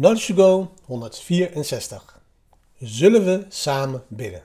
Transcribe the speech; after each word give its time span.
Knowledge 0.00 0.34
to 0.34 0.42
Go 0.42 0.70
164. 0.84 2.20
Zullen 2.78 3.24
we 3.24 3.44
samen 3.48 4.04
bidden? 4.08 4.42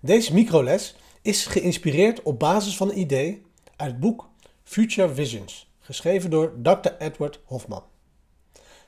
Deze 0.00 0.34
microles 0.34 0.96
is 1.22 1.46
geïnspireerd 1.46 2.22
op 2.22 2.38
basis 2.38 2.76
van 2.76 2.90
een 2.90 2.98
idee 2.98 3.42
uit 3.76 3.90
het 3.90 4.00
boek 4.00 4.28
Future 4.64 5.14
Visions, 5.14 5.70
geschreven 5.80 6.30
door 6.30 6.52
Dr. 6.62 6.88
Edward 6.98 7.40
Hofman. 7.44 7.82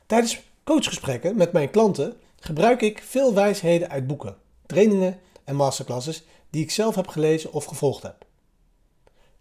Tijdens 0.07 0.41
coachgesprekken 0.65 1.37
met 1.37 1.53
mijn 1.53 1.71
klanten 1.71 2.17
gebruik 2.41 2.83
ik 2.83 3.03
veel 3.03 3.35
wijsheden 3.35 3.91
uit 3.91 4.07
boeken, 4.07 4.37
trainingen 4.67 5.21
en 5.45 5.57
masterclasses 5.57 6.23
die 6.51 6.63
ik 6.63 6.71
zelf 6.71 6.95
heb 6.95 7.09
gelezen 7.09 7.53
of 7.53 7.65
gevolgd 7.65 8.03
heb. 8.03 8.27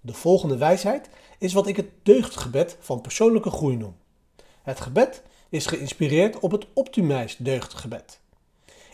De 0.01 0.13
volgende 0.13 0.57
wijsheid 0.57 1.09
is 1.39 1.53
wat 1.53 1.67
ik 1.67 1.75
het 1.75 1.89
deugdgebed 2.03 2.77
van 2.79 3.01
persoonlijke 3.01 3.49
groei 3.49 3.75
noem. 3.75 3.95
Het 4.63 4.79
gebed 4.79 5.23
is 5.49 5.65
geïnspireerd 5.65 6.39
op 6.39 6.51
het 6.51 6.65
Optimize 6.73 7.43
deugdgebed. 7.43 8.19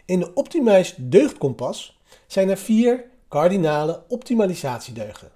In 0.06 0.20
de 0.20 0.34
Optimize 0.34 1.10
deugdkompas 1.10 2.00
zijn 2.28 2.50
er 2.50 2.58
vier 2.58 3.06
kardinale 3.28 4.04
optimalisatiedeugden, 4.08 5.32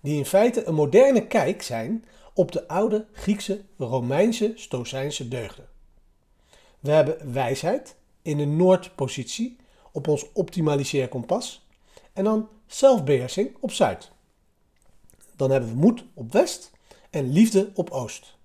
die 0.00 0.16
in 0.16 0.26
feite 0.26 0.64
een 0.64 0.74
moderne 0.74 1.26
kijk 1.26 1.62
zijn 1.62 2.04
op 2.34 2.52
de 2.52 2.68
oude 2.68 3.06
Griekse, 3.12 3.60
Romeinse, 3.78 4.52
Stoïcijnse 4.54 5.28
deugden. 5.28 5.68
We 6.80 6.90
hebben 6.90 7.32
wijsheid 7.32 7.96
in 8.22 8.36
de 8.36 8.44
noordpositie 8.44 9.56
op 9.92 10.08
ons 10.08 10.26
optimaliseerkompas 10.32 11.66
en 12.12 12.24
dan 12.24 12.48
zelfbeheersing 12.66 13.56
op 13.60 13.72
zuid. 13.72 14.10
Dan 15.36 15.50
hebben 15.50 15.70
we 15.70 15.76
moed 15.76 16.04
op 16.14 16.32
west 16.32 16.70
en 17.10 17.32
liefde 17.32 17.70
op 17.74 17.90
oost. 17.90 18.38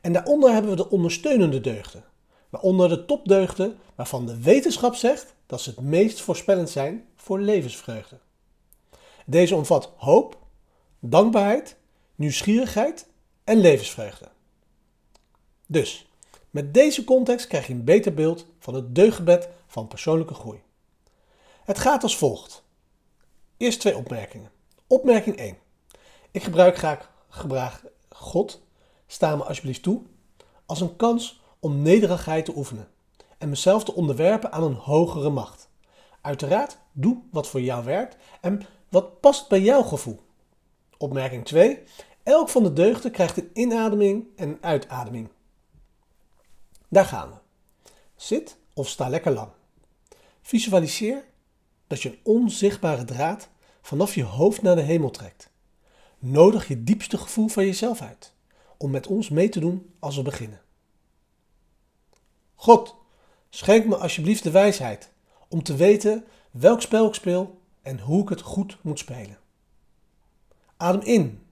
En 0.00 0.12
daaronder 0.12 0.52
hebben 0.52 0.70
we 0.70 0.76
de 0.76 0.90
ondersteunende 0.90 1.60
deugden, 1.60 2.04
waaronder 2.48 2.88
de 2.88 3.04
topdeugden 3.04 3.78
waarvan 3.94 4.26
de 4.26 4.40
wetenschap 4.40 4.94
zegt 4.94 5.34
dat 5.46 5.60
ze 5.60 5.70
het 5.70 5.80
meest 5.80 6.20
voorspellend 6.20 6.70
zijn 6.70 7.06
voor 7.16 7.40
levensvreugde. 7.40 8.18
Deze 9.26 9.54
omvat 9.54 9.92
hoop, 9.96 10.38
dankbaarheid, 10.98 11.76
nieuwsgierigheid 12.14 13.06
en 13.44 13.58
levensvreugde. 13.58 14.28
Dus, 15.66 16.10
met 16.50 16.74
deze 16.74 17.04
context 17.04 17.46
krijg 17.46 17.66
je 17.66 17.72
een 17.72 17.84
beter 17.84 18.14
beeld 18.14 18.46
van 18.58 18.74
het 18.74 18.94
deugdgebed 18.94 19.48
van 19.66 19.88
persoonlijke 19.88 20.34
groei. 20.34 20.62
Het 21.64 21.78
gaat 21.78 22.02
als 22.02 22.16
volgt. 22.16 22.62
Eerst 23.56 23.80
twee 23.80 23.96
opmerkingen. 23.96 24.50
Opmerking 24.86 25.36
1. 25.36 25.58
Ik 26.30 26.42
gebruik 26.42 26.76
graag, 26.76 27.10
graag 27.28 27.84
God, 28.08 28.62
sta 29.12 29.36
me 29.36 29.44
alsjeblieft 29.44 29.82
toe, 29.82 30.02
als 30.66 30.80
een 30.80 30.96
kans 30.96 31.40
om 31.60 31.82
nederigheid 31.82 32.44
te 32.44 32.56
oefenen 32.56 32.88
en 33.38 33.48
mezelf 33.48 33.84
te 33.84 33.94
onderwerpen 33.94 34.52
aan 34.52 34.62
een 34.62 34.74
hogere 34.74 35.30
macht. 35.30 35.68
Uiteraard, 36.20 36.78
doe 36.92 37.22
wat 37.30 37.48
voor 37.48 37.60
jou 37.60 37.84
werkt 37.84 38.16
en 38.40 38.62
wat 38.88 39.20
past 39.20 39.48
bij 39.48 39.60
jouw 39.60 39.82
gevoel. 39.82 40.20
Opmerking 40.98 41.44
2. 41.44 41.82
Elk 42.22 42.48
van 42.48 42.62
de 42.62 42.72
deugden 42.72 43.10
krijgt 43.10 43.36
een 43.36 43.50
inademing 43.52 44.26
en 44.36 44.48
een 44.48 44.58
uitademing. 44.60 45.28
Daar 46.88 47.04
gaan 47.04 47.30
we. 47.30 47.36
Zit 48.16 48.56
of 48.74 48.88
sta 48.88 49.08
lekker 49.08 49.32
lang. 49.32 49.48
Visualiseer 50.42 51.24
dat 51.86 52.02
je 52.02 52.08
een 52.08 52.18
onzichtbare 52.22 53.04
draad 53.04 53.48
vanaf 53.82 54.14
je 54.14 54.24
hoofd 54.24 54.62
naar 54.62 54.76
de 54.76 54.82
hemel 54.82 55.10
trekt. 55.10 55.50
Nodig 56.18 56.68
je 56.68 56.84
diepste 56.84 57.18
gevoel 57.18 57.48
van 57.48 57.64
jezelf 57.64 58.00
uit 58.00 58.32
om 58.82 58.90
met 58.90 59.06
ons 59.06 59.28
mee 59.28 59.48
te 59.48 59.60
doen 59.60 59.94
als 59.98 60.16
we 60.16 60.22
beginnen. 60.22 60.60
God, 62.54 62.96
schenk 63.50 63.86
me 63.86 63.96
alsjeblieft 63.96 64.42
de 64.42 64.50
wijsheid 64.50 65.10
om 65.48 65.62
te 65.62 65.74
weten 65.74 66.24
welk 66.50 66.80
spel 66.80 67.06
ik 67.06 67.14
speel 67.14 67.60
en 67.82 68.00
hoe 68.00 68.22
ik 68.22 68.28
het 68.28 68.40
goed 68.40 68.78
moet 68.82 68.98
spelen. 68.98 69.38
Adem 70.76 71.00
in. 71.00 71.46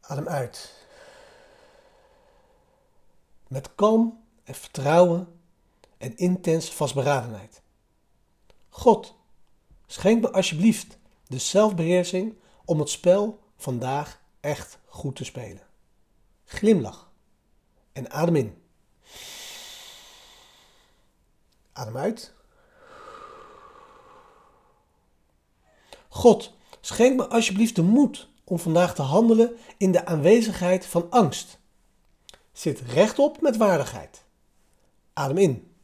Adem 0.00 0.28
uit. 0.28 0.86
Met 3.48 3.74
kalm 3.74 4.24
en 4.44 4.54
vertrouwen 4.54 5.40
en 5.98 6.16
intens 6.16 6.70
vastberadenheid. 6.70 7.62
God, 8.68 9.14
schenk 9.86 10.20
me 10.20 10.32
alsjeblieft 10.32 10.98
de 11.26 11.38
zelfbeheersing 11.38 12.34
om 12.64 12.78
het 12.78 12.88
spel 12.90 13.42
vandaag 13.64 14.20
echt 14.40 14.78
goed 14.86 15.16
te 15.16 15.24
spelen. 15.24 15.66
Glimlach 16.44 17.10
en 17.92 18.10
adem 18.10 18.36
in. 18.36 18.62
Adem 21.72 21.96
uit. 21.96 22.32
God, 26.08 26.52
schenk 26.80 27.16
me 27.16 27.26
alsjeblieft 27.26 27.76
de 27.76 27.82
moed 27.82 28.28
om 28.44 28.58
vandaag 28.58 28.94
te 28.94 29.02
handelen 29.02 29.56
in 29.76 29.92
de 29.92 30.06
aanwezigheid 30.06 30.86
van 30.86 31.10
angst. 31.10 31.58
Zit 32.52 32.80
rechtop 32.80 33.40
met 33.40 33.56
waardigheid. 33.56 34.24
Adem 35.12 35.38
in. 35.38 35.74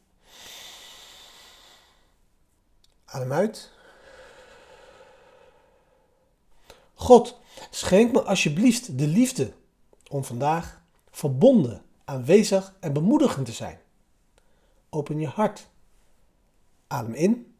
Adem 3.05 3.31
uit. 3.31 3.71
God, 6.93 7.40
schenk 7.71 8.11
me 8.11 8.21
alsjeblieft 8.21 8.97
de 8.97 9.07
liefde 9.07 9.53
om 10.09 10.23
vandaag 10.23 10.81
verbonden, 11.09 11.81
aanwezig 12.05 12.75
en 12.79 12.93
bemoedigend 12.93 13.45
te 13.45 13.51
zijn. 13.51 13.79
Open 14.89 15.19
je 15.19 15.27
hart. 15.27 15.67
Adem 16.87 17.13
in. 17.13 17.55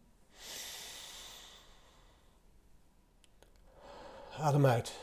Adem 4.38 4.66
uit. 4.66 4.94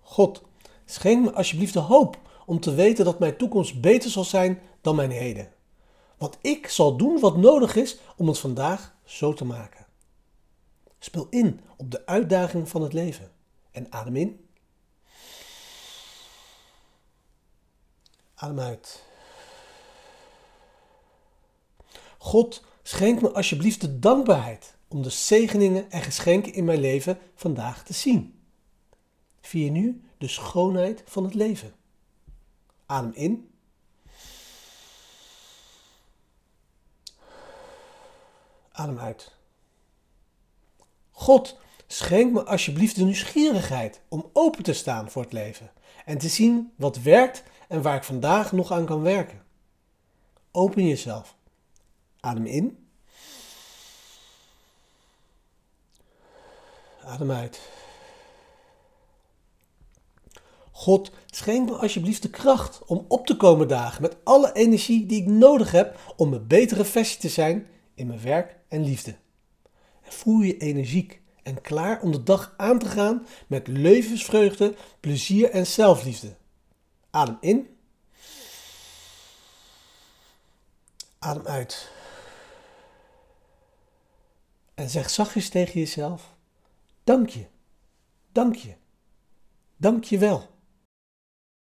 God, 0.00 0.42
schenk 0.84 1.24
me 1.24 1.32
alsjeblieft 1.32 1.72
de 1.72 1.78
hoop 1.78 2.18
om 2.46 2.60
te 2.60 2.74
weten 2.74 3.04
dat 3.04 3.18
mijn 3.18 3.36
toekomst 3.36 3.80
beter 3.80 4.10
zal 4.10 4.24
zijn 4.24 4.60
dan 4.80 4.96
mijn 4.96 5.10
heden. 5.10 5.52
Want 6.18 6.38
ik 6.40 6.68
zal 6.68 6.96
doen 6.96 7.20
wat 7.20 7.36
nodig 7.36 7.76
is 7.76 7.98
om 8.16 8.28
het 8.28 8.38
vandaag 8.38 8.94
zo 9.04 9.32
te 9.32 9.44
maken. 9.44 9.83
Speel 11.14 11.26
in 11.30 11.60
op 11.76 11.90
de 11.90 12.06
uitdaging 12.06 12.68
van 12.68 12.82
het 12.82 12.92
leven 12.92 13.32
en 13.70 13.92
adem 13.92 14.16
in. 14.16 14.48
Adem 18.34 18.60
uit. 18.60 19.04
God, 22.18 22.64
schenk 22.82 23.20
me 23.20 23.32
alsjeblieft 23.32 23.80
de 23.80 23.98
dankbaarheid 23.98 24.76
om 24.88 25.02
de 25.02 25.10
zegeningen 25.10 25.90
en 25.90 26.02
geschenken 26.02 26.52
in 26.52 26.64
mijn 26.64 26.80
leven 26.80 27.18
vandaag 27.34 27.84
te 27.84 27.92
zien. 27.92 28.44
Vier 29.40 29.70
nu 29.70 30.04
de 30.18 30.28
schoonheid 30.28 31.02
van 31.06 31.24
het 31.24 31.34
leven. 31.34 31.74
Adem 32.86 33.12
in. 33.12 33.50
Adem 38.72 38.98
uit. 38.98 39.42
God, 41.24 41.56
schenk 41.86 42.32
me 42.32 42.44
alsjeblieft 42.44 42.96
de 42.96 43.04
nieuwsgierigheid 43.04 44.00
om 44.08 44.30
open 44.32 44.62
te 44.62 44.72
staan 44.72 45.10
voor 45.10 45.22
het 45.22 45.32
leven 45.32 45.70
en 46.04 46.18
te 46.18 46.28
zien 46.28 46.72
wat 46.76 46.98
werkt 46.98 47.42
en 47.68 47.82
waar 47.82 47.96
ik 47.96 48.04
vandaag 48.04 48.52
nog 48.52 48.72
aan 48.72 48.84
kan 48.84 49.02
werken. 49.02 49.42
Open 50.50 50.86
jezelf. 50.86 51.36
Adem 52.20 52.46
in. 52.46 52.86
Adem 57.04 57.30
uit. 57.30 57.60
God, 60.70 61.10
schenk 61.26 61.68
me 61.68 61.76
alsjeblieft 61.76 62.22
de 62.22 62.30
kracht 62.30 62.84
om 62.86 63.04
op 63.08 63.26
te 63.26 63.36
komen 63.36 63.68
dagen 63.68 64.02
met 64.02 64.16
alle 64.24 64.52
energie 64.52 65.06
die 65.06 65.20
ik 65.20 65.26
nodig 65.26 65.70
heb 65.70 66.14
om 66.16 66.32
een 66.32 66.46
betere 66.46 66.84
versie 66.84 67.18
te 67.18 67.28
zijn 67.28 67.66
in 67.94 68.06
mijn 68.06 68.22
werk 68.22 68.56
en 68.68 68.84
liefde. 68.84 69.16
En 70.02 70.12
voel 70.12 70.40
je 70.40 70.56
energiek 70.56 71.22
en 71.44 71.60
klaar 71.60 72.00
om 72.00 72.12
de 72.12 72.22
dag 72.22 72.54
aan 72.56 72.78
te 72.78 72.88
gaan 72.88 73.26
met 73.46 73.66
levensvreugde, 73.66 74.74
plezier 75.00 75.50
en 75.50 75.66
zelfliefde. 75.66 76.36
Adem 77.10 77.36
in. 77.40 77.76
Adem 81.18 81.46
uit. 81.46 81.92
En 84.74 84.90
zeg 84.90 85.10
zachtjes 85.10 85.48
tegen 85.48 85.80
jezelf: 85.80 86.34
Dank 87.04 87.28
je, 87.28 87.46
dank 88.32 88.54
je, 88.54 88.74
dank 89.76 90.04
je 90.04 90.18
wel. 90.18 90.53